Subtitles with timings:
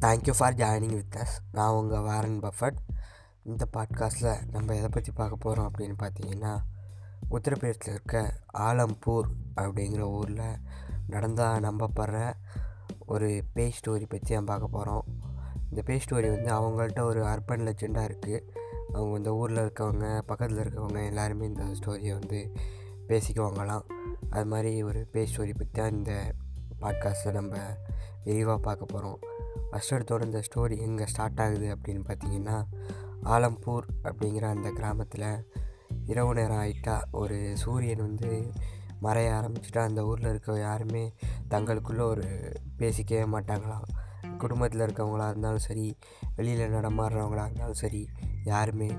[0.00, 2.76] Thank you for joining with us நான் உங்கள் Warren Buffett
[3.42, 6.58] இந்த பாட்காஸ்ட்டில் நம்ம எதை பற்றி பார்க்க போகிறோம் அப்படின்னு பார்த்தீங்கன்னா
[7.30, 10.58] உத்தரப்பிரதேசத்தில் இருக்க ஆலம்பூர் அப்படிங்கிற ஊரில்
[11.06, 12.32] நடந்தால் நம்பப்படுற
[13.06, 15.04] ஒரு பேய் ஸ்டோரி பற்றி நம்ம பார்க்க போகிறோம்
[15.68, 18.42] இந்த பேய் ஸ்டோரி வந்து அவங்கள்ட்ட ஒரு அர்பன் லெஜெண்டாக இருக்குது
[18.92, 22.52] அவங்க இந்த ஊரில் இருக்கவங்க பக்கத்தில் இருக்கவங்க எல்லாருமே இந்த ஸ்டோரியை வந்து
[23.08, 23.84] பேசிக்குவாங்களாம்.
[24.30, 26.34] அது மாதிரி ஒரு பேய் ஸ்டோரி பற்றி தான் இந்த
[26.80, 27.56] பாட்காஸ்ட்டில் நம்ம
[28.24, 29.18] விரிவாக பார்க்க போகிறோம்
[29.72, 32.64] ஃபஸ்ட் எடுத்தோட இந்த ஸ்டோரி எங்கே ஸ்டார்ட் ஆகுது அப்படின்னு பார்த்தீங்கன்னா
[33.24, 35.44] ஆலம்பூர் அப்படிங்கிற அந்த கிராமத்தில்
[36.04, 38.52] இரவு நேரம் ஆகிட்டா ஒரு சூரியன் வந்து
[39.02, 41.12] மறைய ஆரம்பிச்சுட்டா அந்த ஊரில் இருக்க யாருமே
[41.50, 42.24] தங்களுக்குள்ளே ஒரு
[42.78, 43.86] பேசிக்கவே மாட்டாங்களாம்.
[44.38, 45.98] குடும்பத்தில் இருக்கவங்களா இருந்தாலும் சரி
[46.36, 48.08] வெளியில் நடமாடுறவங்களாக இருந்தாலும் சரி
[48.44, 48.90] யாருமே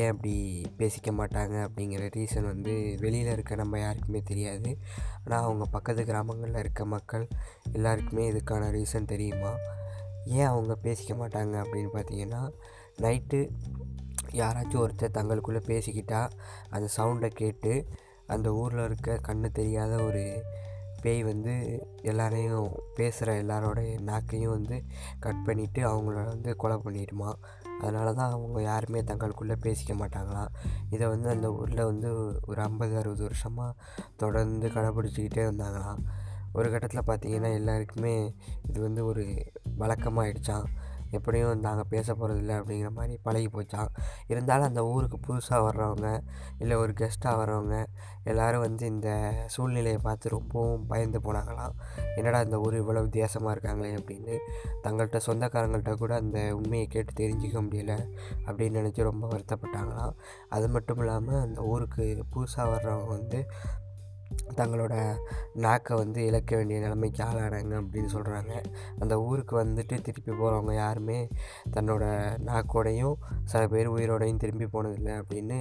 [0.00, 0.34] ஏன் அப்படி
[0.78, 4.70] பேசிக்க மாட்டாங்க அப்படிங்கிற ரீசன் வந்து வெளியில் இருக்க நம்ம யாருக்குமே தெரியாது.
[5.24, 7.24] ஆனால் அவங்க பக்கத்து கிராமங்களில் இருக்க மக்கள்
[7.72, 9.52] எல்லாருக்குமே இதுக்கான ரீசன் தெரியுமா?
[10.24, 12.42] ஏன் அவங்க பேசிக்க மாட்டாங்க அப்படின்னு பார்த்தீங்கன்னா
[13.00, 13.40] நைட்டு
[14.32, 16.34] யாராச்சும் ஒருத்தர் தங்களுக்குள்ளே பேசிக்கிட்டால்
[16.70, 17.72] அந்த சவுண்டை கேட்டு
[18.26, 20.24] அந்த ஊரில் இருக்க கண்ணு தெரியாத ஒரு
[21.02, 21.52] பேய் வந்து
[22.02, 24.76] எல்லாரையும் பேசுகிற எல்லாரோடைய நாக்கையும் வந்து
[25.18, 27.30] கட் பண்ணிவிட்டு அவங்கள வந்து கொலை பண்ணிடுமா?
[27.82, 30.52] அதனால தான் அவங்க யாருமே தங்களுக்குள்ளே பேசிக்க மாட்டாங்களாம்.
[30.90, 32.10] இதை வந்து அந்த ஊரில் வந்து
[32.46, 33.76] ஒரு ஐம்பது அறுபது வருஷமாக
[34.16, 36.02] தொடர்ந்து கடைப்பிடிச்சிக்கிட்டே இருந்தாங்களாம்.
[36.52, 38.14] ஒரு கட்டத்தில் பார்த்திங்கன்னா எல்லாருக்குமே
[38.68, 39.24] இது வந்து ஒரு
[39.78, 40.66] வழக்கமாகிடுச்சான்
[41.12, 43.88] எப்படியும் நாங்கள் பேச போகிறதில்ல அப்படிங்கிற மாதிரி பழகி போச்சான்
[44.26, 46.20] இருந்தாலும் அந்த ஊருக்கு புதுசாக வர்றவங்க
[46.58, 47.86] இல்லை ஒரு கெஸ்ட்டாக வர்றவங்க
[48.24, 51.74] எல்லோரும் வந்து இந்த சூழ்நிலையை பார்த்து ரொம்பவும் பயந்து போனாங்களாம்
[52.16, 54.36] என்னடா இந்த ஊர் இவ்வளோ வித்தியாசமாக இருக்காங்களே அப்படின்னு
[54.82, 58.08] தங்கள்கிட்ட சொந்தக்காரங்கள்ட்ட கூட அந்த உண்மையை கேட்டு தெரிஞ்சிக்க முடியல
[58.46, 60.14] அப்படின்னு நினச்சி ரொம்ப வருத்தப்பட்டாங்களாம்.
[60.48, 63.46] அது மட்டும் இல்லாமல் அந்த ஊருக்கு புதுசாக வர்றவங்க வந்து
[64.56, 64.94] தங்களோட
[65.54, 68.52] நாக்கை வந்து இழக்க வேண்டிய நிலைமைக்கு ஆளானாங்க அப்படின்னு சொல்கிறாங்க
[68.98, 71.28] அந்த ஊருக்கு வந்துட்டு திருப்பி போகிறவங்க யாருமே
[71.72, 72.04] தன்னோட
[72.44, 75.58] நாக்கோடையும் சில பேர் உயிரோடையும் திரும்பி போனதில்லை அப்படின்னு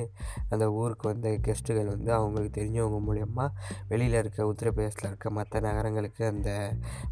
[0.49, 3.47] அந்த ஊருக்கு வந்த கெஸ்ட்டுகள் வந்து அவங்களுக்கு தெரிஞ்சவங்க மூலயமா
[3.87, 6.51] வெளியில் இருக்க உத்தரப்பிரதேசத்தில் இருக்க மற்ற நகரங்களுக்கு அந்த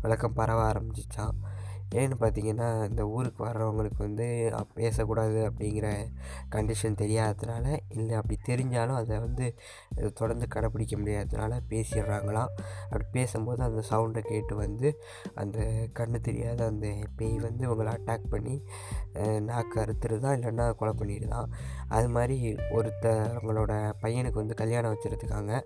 [0.02, 1.36] விளக்கம் பரவ ஆரம்பிச்சிச்சான்
[1.96, 6.08] ஏன்னு பார்த்தீங்கன்னா இந்த ஊருக்கு வர்றவங்களுக்கு வந்து பேசக்கூடாது அப்படிங்கிற
[6.52, 9.56] கண்டிஷன் தெரியாததுனால இல்லை அப்படி தெரிஞ்சாலும் அதை வந்து
[10.14, 12.54] தொடர்ந்து கடைப்பிடிக்க முடியாததுனால பேசிடுறாங்களாம்.
[12.84, 15.04] அப்படி பேசும்போது அந்த சவுண்டை கேட்டு வந்து
[15.36, 15.60] அந்த
[16.00, 18.64] கண்ணு தெரியாத அந்த பேய் வந்து இவங்களை அட்டாக் பண்ணி
[19.42, 21.48] நாக்கு அறுத்துருதான் இல்லைன்னா கொலை பண்ணிடுதான்
[21.88, 25.62] அது மாதிரி ஒருத்தவங்களோட பையனுக்கு வந்து கல்யாணம் வச்சுருக்காங்க.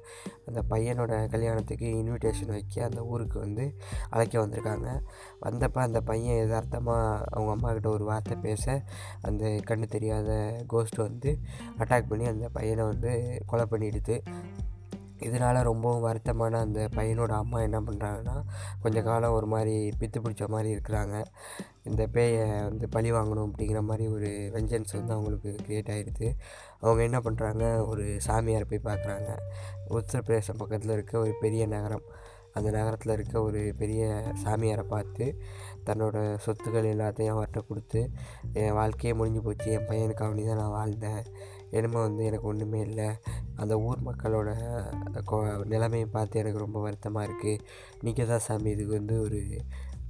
[0.45, 3.75] அந்த பையனோட கல்யாணத்துக்கு இன்விடேஷன் வைக்க அந்த ஊருக்கு வந்து
[4.09, 5.01] அழைக்க வந்திருக்காங்க.
[5.41, 8.81] வந்தப்போ அந்த பையன் யதார்த்தமாக அவங்க அம்மாக்கிட்ட ஒரு வார்த்தை பேச
[9.29, 10.31] அந்த கண்ணு தெரியாத
[10.73, 11.31] கோஸ்ட் வந்து
[11.81, 13.13] அட்டாக் பண்ணி அந்த பையனை வந்து
[13.51, 14.17] கொலை பண்ணிடுது.
[15.25, 18.33] இதனால் ரொம்பவும் வருத்தமான அந்த பையனோட அம்மா என்ன பண்ணுறாங்கன்னா
[18.83, 21.15] கொஞ்சம் காலம் ஒரு மாதிரி பித்து பிடிச்ச மாதிரி இருக்கிறாங்க.
[21.89, 26.27] இந்த பேயை வந்து பழி வாங்கணும் அப்படிங்கிற மாதிரி ஒரு வெஞ்சன்ஸ் வந்து அவங்களுக்கு க்ரியேட் ஆகிடுது
[26.83, 29.29] அவங்க என்ன பண்ணுறாங்க ஒரு சாமியார் போய் பார்க்குறாங்க.
[29.99, 32.05] உத்தரப்பிரதேசம் பக்கத்தில் இருக்க ஒரு பெரிய நகரம்.
[32.53, 34.03] அந்த நகரத்தில் இருக்க ஒரு பெரிய
[34.43, 35.25] சாமியாரை பார்த்து
[35.87, 38.01] தன்னோட சொத்துக்கள் எல்லாத்தையும் அவர்கிட்ட கொடுத்து
[38.61, 39.67] என் வாழ்க்கையே முடிஞ்சு போச்சு.
[39.77, 41.23] என் பையனுக்கு அவனி தான் நான் வாழ்ந்தேன்.
[41.77, 43.07] இனிமே வந்து எனக்கு ஒன்றுமே இல்லை.
[43.61, 44.49] அந்த ஊர் மக்களோட
[45.73, 47.63] நிலைமையை பார்த்து எனக்கு ரொம்ப வருத்தமாக இருக்குது
[48.01, 49.39] நீங்கள் தான் சாமி இதுக்கு வந்து ஒரு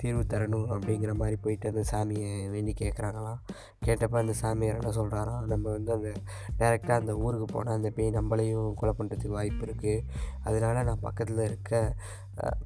[0.02, 3.42] தீர்வு தரணும் அப்படிங்கிற மாதிரி போயிட்டு அந்த சாமியை வேண்டி கேட்குறாங்களாம்
[3.86, 6.10] கேட்டப்போ அந்த சாமியார் என்ன சொல்கிறாராம் நம்ம வந்து அந்த
[6.60, 10.04] டேரெக்டாக அந்த ஊருக்கு போனால் அந்த பேய் நம்மளையும் கொலை பண்ணுறதுக்கு வாய்ப்பு இருக்குது
[10.44, 11.74] அதனால் நான் பக்கத்தில் இருக்க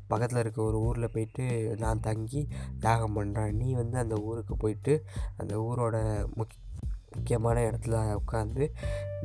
[0.07, 1.45] பக்கத்தில் இருக்க ஒரு ஊரில் போயிட்டு
[1.77, 2.41] நான் தங்கி
[2.79, 4.95] யாகம் பண்ணுறேன் நீ வந்து அந்த ஊருக்கு போயிட்டு
[5.37, 5.97] அந்த ஊரோட
[6.35, 6.55] முக்
[7.17, 8.65] முக்கியமான இடத்துல உட்காந்து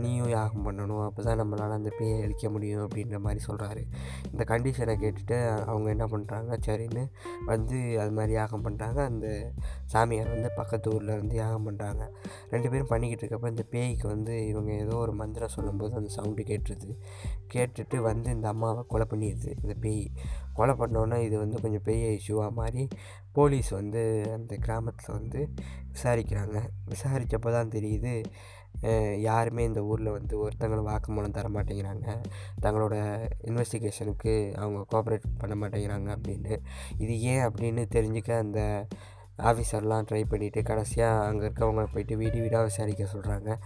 [0.03, 1.03] நீயும் யாகம் பண்ணணும்.
[1.06, 3.82] அப்போ தான் நம்மளால் அந்த பேயை அழிக்க முடியும் அப்படின்ற மாதிரி சொல்கிறாரு
[4.30, 5.38] இந்த கண்டிஷனை கேட்டுட்டு
[5.70, 7.03] அவங்க என்ன பண்ணுறாங்க சரின்னு
[7.50, 9.26] வந்து அது மாதிரி யாகம் பண்ணுறாங்க அந்த
[9.84, 12.03] சாமியார் வந்து பக்கத்து ஊரில் இருந்து யாகம் பண்ணுறாங்க
[12.53, 16.91] ரெண்டு பேரும் பண்ணிக்கிட்டு இருக்கப்போ இந்த பேய்க்கு வந்து இவங்க ஏதோ ஒரு மந்திரம் சொல்லும்போது அந்த சவுண்டு கேட்டுருது.
[17.54, 19.50] கேட்டுட்டு வந்து இந்த அம்மாவை கொலை பண்ணிடுது.
[19.62, 20.06] இந்த பேய்.
[20.58, 22.82] கொலை பண்ணோன்னே இது வந்து கொஞ்சம் பெரிய இஷ்யூவாக மாதிரி
[23.36, 24.03] போலீஸ் வந்து
[24.38, 25.41] அந்த கிராமத்தில் வந்து
[25.94, 26.59] விசாரிக்கிறாங்க.
[26.92, 28.15] விசாரித்தப்போ தான் தெரியுது
[29.28, 32.06] யாருமே இந்த ஊரில் வந்து ஒருத்தங்களும் வாக்குமூலம் தர மாட்டேங்கிறாங்க.
[32.65, 32.94] தங்களோட
[33.48, 36.54] இன்வெஸ்டிகேஷனுக்கு அவங்க கோஆப்ரேட் பண்ண மாட்டேங்கிறாங்க அப்படின்னு.
[37.04, 38.60] இது ஏன் அப்படின்னு தெரிஞ்சுக்க அந்த
[39.38, 43.56] ஆஃபீஸர்லாம் ட்ரை பண்ணிவிட்டு கடைசியாக அங்கே இருக்கவங்க போயிட்டு வீடு வீடாக விசாரிக்க சொல்கிறாங்க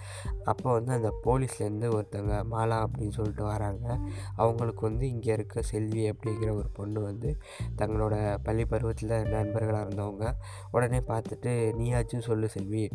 [0.44, 3.98] அப்போ வந்து அந்த போலீஸ்லேருந்து ஒருத்தவங்க மாலா அப்படின்னு சொல்லிட்டு வராங்க.
[4.36, 7.38] அவங்களுக்கு வந்து இங்கே இருக்க செல்வி அப்படிங்கிற ஒரு பொண்ணு வந்து
[7.76, 10.32] தங்களோட பள்ளி பருவத்தில் நண்பர்களாக இருந்தவங்க.
[10.70, 12.90] உடனே பார்த்துட்டு நீயாச்சும் சொல்லு செல்வி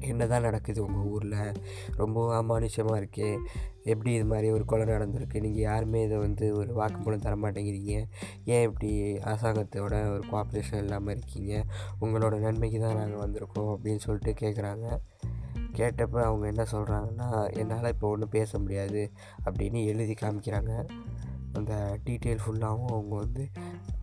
[0.00, 1.52] என்ன தான் நடக்குது உங்கள் ஊரில்?
[1.96, 3.38] ரொம்ப அமானுஷமாக இருக்கே.
[3.84, 5.40] எப்படி இது மாதிரி ஒரு கொலை நடந்திருக்கு?
[5.40, 8.06] நீங்கள் யாருமே இதை வந்து ஒரு வாக்குமூலம் தர மாட்டேங்கிறீங்க.
[8.44, 11.64] ஏன் இப்படி அரசாங்கத்தோட ஒரு கோஆப்ரேஷன் இல்லாமல் இருக்கீங்க?
[12.00, 14.98] உங்களோட நன்மைக்கு தான் நாங்கள் வந்திருக்கோம் அப்படின்னு சொல்லிட்டு கேட்குறாங்க
[15.74, 19.10] கேட்டப்போ அவங்க என்ன சொல்கிறாங்கன்னா என்னால் இப்போ ஒன்றும் பேச முடியாது
[19.44, 20.88] அப்படின்னு எழுதி காமிக்கிறாங்க.
[21.52, 23.48] அந்த டீட்டெயில் ஃபுல்லாகவும் அவங்க வந்து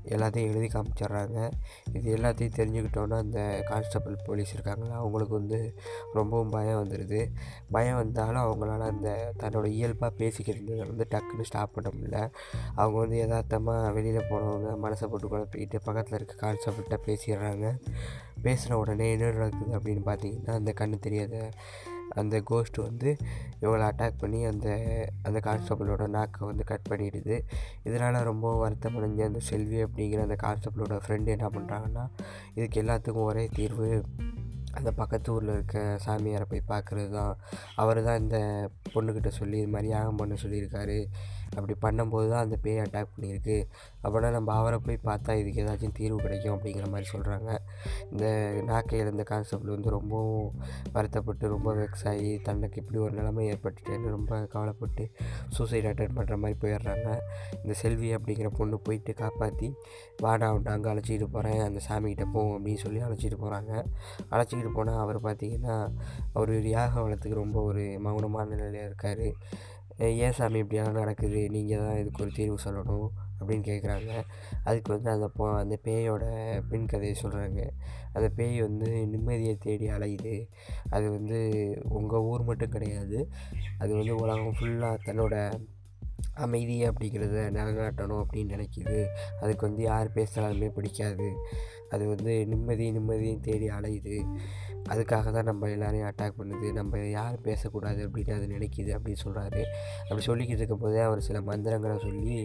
[0.05, 1.51] எல்லாத்தையும் எழுதி காமிச்சிட்றாங்க.
[1.94, 5.75] இது எல்லாத்தையும் தெரிஞ்சுக்கிட்டோன்னா அந்த கான்ஸ்டபிள் போலீஸ் இருக்காங்களா அவங்களுக்கு வந்து
[6.13, 7.31] ரொம்பவும் பயம் வந்துடுது
[7.71, 12.31] பயம் வந்தாலும் அவங்களால அந்த தன்னோட இயல்பாக பேசிக்கிறது வந்து டக்குன்னு ஸ்டாப் பண்ண முடியல.
[12.75, 17.79] அவங்க வந்து யதார்த்தமாக வெளியில் போனவங்க மனசை போட்டு குழப்பிக்கிட்டு பக்கத்தில் இருக்க கான்ஸ்டபிள்கிட்ட பேசிடுறாங்க.
[18.41, 21.50] பேசுகிற உடனே என்ன நடக்குது அப்படின்னு பார்த்தீங்கன்னா அந்த கண்ணு தெரியாத
[22.15, 23.18] அந்த கோஸ்ட் வந்து
[23.62, 24.68] இவங்களை அட்டாக் பண்ணி அந்த
[25.24, 27.42] அந்த கான்ஸ்டபிளோட நாக்கை வந்து கட் பண்ணிடுது.
[27.83, 32.06] இதனால் ரொம்ப வருத்தம் அடைஞ்ச அந்த செல்வி அப்படிங்கிற அந்த கான்ஸ்டபிளோட ஃப்ரெண்டு என்ன பண்ணுறாங்கன்னா
[32.54, 34.04] இதுக்கு எல்லாத்துக்கும் ஒரே தீர்வு
[34.71, 37.38] அந்த பக்கத்து ஊரில் இருக்க சாமியாரை போய் பார்க்குறது தான்
[37.75, 38.38] அவர் தான் இந்த
[38.94, 41.06] பொண்ணுக்கிட்ட சொல்லி இது மாதிரி யாகம் பண்ண சொல்லியிருக்காரு.
[41.55, 43.57] அப்படி பண்ணும்போது தான் அந்த பேய் அட்டாக் பண்ணியிருக்கு.
[44.03, 47.50] அப்படின்னா நம்ம அவரை போய் பார்த்தா இதுக்கு ஏதாச்சும் தீர்வு கிடைக்கும் அப்படிங்கிற மாதிரி சொல்கிறாங்க
[48.11, 48.25] இந்த
[48.69, 50.50] நாக்கை இழந்த கான்செப்டில் வந்து ரொம்பவும்
[50.95, 55.05] வருத்தப்பட்டு ரொம்ப வெக்ஸ் ஆகி தனக்கு இப்படி ஒரு நிலைமை ஏற்பட்டுட்டேன்னு ரொம்ப கவலைப்பட்டு
[55.57, 57.07] சூசைட் அட்டன் பண்ணுற மாதிரி போயிடுறாங்க.
[57.61, 59.69] இந்த செல்வி அப்படிங்கிற பொண்ணு போயிட்டு காப்பாற்றி
[60.23, 63.71] வாடா அவன்ட்டு அங்கே அழைச்சிக்கிட்டு போகிறேன் அந்த சாமிகிட்ட போவோம் அப்படின்னு சொல்லி அழைச்சிட்டு போகிறாங்க
[64.33, 65.77] அழைச்சிக்கிட்டு போனால் அவர் பார்த்திங்கன்னா
[66.38, 69.25] அவர் யாக வளத்துக்கு ரொம்ப ஒரு மௌனமான நிலையில் இருக்கார்.
[69.97, 71.49] ஏன் சாமி இப்படியெல்லாம் நடக்குது?
[71.49, 73.07] நீங்கள் தான் இதுக்கு ஒரு தீர்வு சொல்லணும்
[73.39, 74.23] அப்படின்னு கேட்குறாங்க.
[74.63, 76.23] அதுக்கு வந்து அந்த பொ அந்த பேயோட
[76.69, 77.69] பின் கதையை சொல்கிறாங்க
[78.13, 80.47] அந்த பேய் வந்து நிம்மதியை தேடி அலையுது.
[80.89, 81.39] அது வந்து
[81.89, 83.29] உங்கள் ஊர் மட்டும் கிடையாது.
[83.77, 85.65] அது வந்து உலகம் ஃபுல்லாக தன்னோட
[86.33, 89.05] அமைதி அப்படிங்கிறத நிலநாட்டணும் அப்படின்னு நினைக்கிது.
[89.41, 91.33] அதுக்கு வந்து யார் பேசுகிறாலுமே பிடிக்காது.
[91.89, 94.37] அது வந்து நிம்மதி நிம்மதியும் தேடி அலையுது.
[94.91, 96.68] அதுக்காக தான் நம்ம எல்லோரையும் அட்டாக் பண்ணுது.
[96.74, 99.62] நம்ம யாரும் பேசக்கூடாது அப்படின்னு அது நினைக்கிது அப்படின்னு சொல்கிறாரு
[100.09, 102.38] அப்படி சொல்லிக்கிட்டு இருக்கும்போதே அவர் சில மந்திரங்களை சொல்லி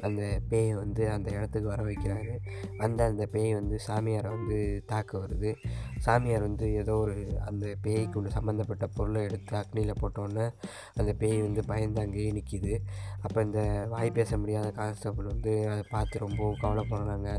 [0.00, 2.34] அந்த பேயை வந்து அந்த இடத்துக்கு வர வைக்கிறாரு.
[2.78, 5.52] அந்த அந்த பேய் வந்து சாமியாரை வந்து தாக்க வருது.
[5.98, 10.46] சாமியார் வந்து ஏதோ ஒரு அந்த பேய்க்கு ஒன்று சம்மந்தப்பட்ட பொருளை எடுத்து அக்னியில் போட்டோன்னே
[10.94, 12.74] அந்த பேய் வந்து பயந்து அங்கேயே நிற்கிது
[13.22, 17.30] அப்போ இந்த வாய் பேச முடியாத கான்ஸ்டபிள் வந்து அதை பார்த்து ரொம்ப கவலைப்படுறாங்க.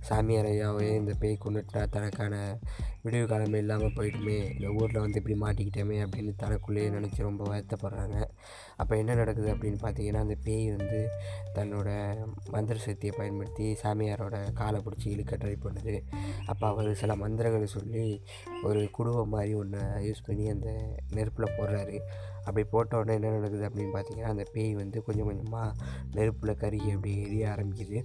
[0.00, 2.34] சாமியார் ஐயாவே இந்த பேய் கொண்டுட்டா தனக்கான
[3.02, 8.16] விடிவு காலமே இல்லாமல் போயிட்டுமே இந்த ஊரில் வந்து இப்படி மாட்டிக்கிட்டோமே அப்படின்னு தனக்குள்ளேயே நினச்சி ரொம்ப வருத்தப்படுறாங்க.
[8.76, 11.00] அப்போ என்ன நடக்குது அப்படின்னு பார்த்தீங்கன்னா அந்த பேய் வந்து
[11.58, 11.88] தன்னோட
[12.50, 15.94] மந்திர சக்தியை பயன்படுத்தி சாமியாரோட காலை பிடிச்சி இழுக்க ட்ரை பண்ணுது.
[16.46, 18.06] அப்போ அவர் சில மந்திரங்களை சொல்லி
[18.62, 20.70] ஒரு குடும்பம் மாதிரி ஒன்று யூஸ் பண்ணி அந்த
[21.16, 21.98] நெருப்பில் போடுறாரு.
[22.44, 25.74] அப்படி போட்ட உடனே என்ன நடக்குது அப்படின்னு பார்த்தீங்கன்னா அந்த பேய் வந்து கொஞ்சம் கொஞ்சமாக
[26.18, 28.00] நெருப்பில் கருகி அப்படி எரிய ஆரம்பிக்குது.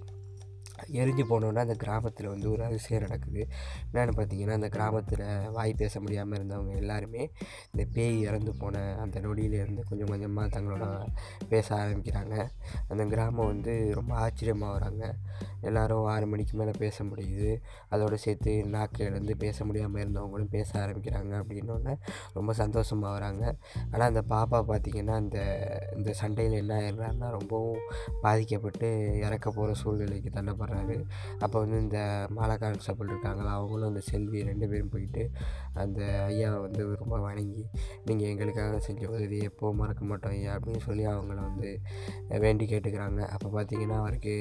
[0.99, 3.41] எரிஞ்சு போனோன்னா அந்த கிராமத்தில் வந்து ஒரு அதிசயம் நடக்குது.
[3.89, 7.23] என்னென்னு பார்த்தீங்கன்னா அந்த கிராமத்தில் வாய் பேச முடியாமல் இருந்தவங்க எல்லாருமே
[7.71, 10.85] இந்த பேய் இறந்து போன அந்த நொடியிலேருந்து கொஞ்சம் கொஞ்சமாக தங்களோட
[11.49, 12.35] பேச ஆரம்பிக்கிறாங்க.
[12.89, 15.03] அந்த கிராமம் வந்து ரொம்ப ஆச்சரியமாக வராங்க.
[15.61, 17.51] எல்லோரும் ஆறு மணிக்கு மேலே பேச முடியுது.
[17.89, 21.95] அதோடு சேர்த்து நாக்கிலேருந்து பேச முடியாமல் இருந்தவங்களும் பேச ஆரம்பிக்கிறாங்க அப்படின்னோடனே
[22.33, 23.43] ரொம்ப சந்தோஷமாக வராங்க.
[23.91, 25.39] ஆனால் அந்த பாப்பா பார்த்திங்கன்னா அந்த
[25.97, 27.81] இந்த சண்டையில் என்ன ஆயிடுறாருன்னா ரொம்பவும்
[28.21, 28.87] பாதிக்கப்பட்டு
[29.25, 31.05] இறக்க போகிற சூழ்நிலைக்கு தன்னை வர்றாரு
[31.39, 35.23] அப்போ வந்து இந்த மாலா கான்ஸ்டபிள் இருக்காங்களா அவங்களும் அந்த செல்வி ரெண்டு பேரும் போயிட்டு
[35.73, 37.65] அந்த ஐயாவை வந்து ரொம்ப வணங்கி
[38.05, 41.79] நீங்கள் எங்களுக்காக செஞ்ச உதவி எப்போவும் மறக்க மாட்டோம் ஐயா அப்படின்னு சொல்லி அவங்கள வந்து
[42.39, 43.21] வேண்டி கேட்டுக்கிறாங்க.
[43.27, 44.35] அப்போ பார்த்தீங்கன்னா அவருக்கு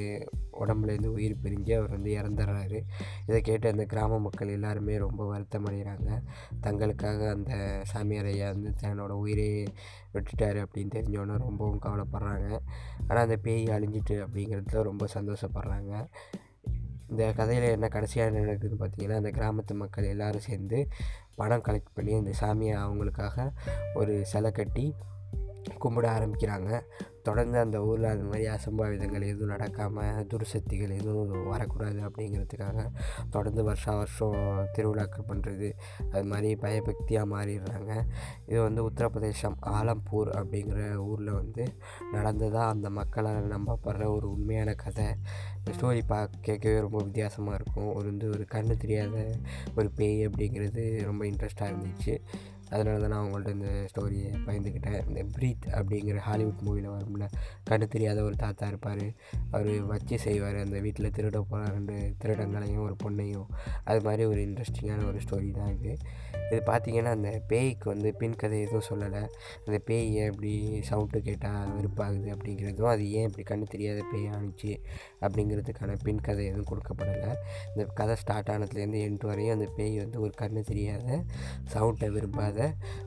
[0.60, 2.80] உடம்புலேருந்து உயிர் பிரிஞ்சு அவர் வந்து இறந்துடுறாரு.
[3.26, 6.20] இதை கேட்டு அந்த கிராம மக்கள் எல்லாருமே ரொம்ப வருத்தம் அடைகிறாங்க
[6.62, 7.52] தங்களுக்காக அந்த
[7.84, 9.64] சாமியார் ஐயா வந்து தன்னோட உயிரே
[10.12, 12.48] விட்டுட்டார் அப்படின்னு தெரிஞ்சோன்னே ரொம்பவும் கவலைப்படுறாங்க.
[13.06, 15.92] ஆனால் அந்த பேய் அழிஞ்சிட்டு அப்படிங்கிறதுல ரொம்ப சந்தோஷப்படுறாங்க.
[17.08, 20.88] இந்த கதையில் என்ன கடைசியாக நடக்குதுன்னு பார்த்தீங்கன்னா அந்த கிராமத்து மக்கள் எல்லோரும் சேர்ந்து
[21.34, 23.52] பணம் கலெக்ட் பண்ணி அந்த சாமியை அவங்களுக்காக
[23.94, 24.94] ஒரு சிலை கட்டி
[25.82, 26.70] கும்பிட ஆரம்பிக்கிறாங்க.
[27.26, 32.86] தொடர்ந்து அந்த ஊரில் அது மாதிரி அசம்பாவிதங்கள் எதுவும் நடக்காமல் துர்சக்திகள் எதுவும் வரக்கூடாது அப்படிங்கிறதுக்காக
[33.30, 34.38] தொடர்ந்து வருஷா வருஷம்
[34.72, 35.70] திருவிழாக்கள் பண்ணுறது
[36.10, 37.92] அது மாதிரி பயபக்தியாக மாறிடுறாங்க.
[38.46, 41.64] இது வந்து உத்தரப்பிரதேசம் ஆலம்பூர் அப்படிங்கிற ஊரில் வந்து
[42.12, 45.08] நடந்ததாக அந்த மக்களால் நம்பப்படுற ஒரு உண்மையான கதை.
[45.58, 47.90] இந்த ஸ்டோரி பா கேட்கவே ரொம்ப வித்தியாசமாக இருக்கும்.
[47.94, 49.16] ஒரு வந்து ஒரு கண்ணு தெரியாத
[49.76, 52.14] ஒரு பேய் அப்படிங்கிறது ரொம்ப இன்ட்ரெஸ்ட்டாக இருந்துச்சு.
[52.74, 57.26] அதனால தான் நான் அவங்கள்ட்ட இந்த ஸ்டோரியை பயந்துக்கிட்டேன் இந்த ப்ரீத் அப்படிங்கிற ஹாலிவுட் மூவியில் வரும்ல
[57.70, 59.06] கண்டு தெரியாத ஒரு தாத்தா இருப்பார்.
[59.50, 60.58] அவர் வச்சு செய்வார்.
[60.64, 63.48] அந்த வீட்டில் திருட போகிற ரெண்டு திருடங்களையும் ஒரு பொண்ணையும்.
[63.84, 65.92] அது மாதிரி ஒரு இன்ட்ரெஸ்டிங்கான ஒரு ஸ்டோரி தான் இது.
[66.50, 69.22] இது பார்த்திங்கன்னா அந்த பேய்க்கு வந்து பின் கதை எதுவும் சொல்லலை.
[69.66, 70.52] அந்த பேய் ஏன் இப்படி
[70.88, 74.72] சவுண்டு கேட்டால் வெறுப்பாகுது அப்படிங்கிறதும் அது ஏன் இப்படி கண்ணு தெரியாத பேய் ஆணுச்சு
[75.20, 77.32] அப்படிங்கிறதுக்கான பின் கதை எதுவும் கொடுக்கப்படலை.
[77.72, 81.22] இந்த கதை ஸ்டார்ட் ஆனதுலேருந்து எண்டு வரையும் அந்த பேய் வந்து ஒரு கண்ணு தெரியாத
[81.74, 82.63] சவுண்டை விரும்பாத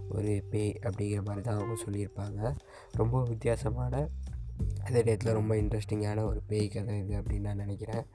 [0.09, 2.55] ஒரு பேய் அப்படிங்கிற மாதிரி தான் அவங்க சொல்லியிருப்பாங்க.
[2.91, 3.93] ரொம்ப வித்தியாசமான
[4.83, 8.05] அதே நேரத்தில் ரொம்ப இன்ட்ரெஸ்டிங்கான ஒரு பேய் கதை இது அப்படின்னு நான் நினைக்கிறேன்.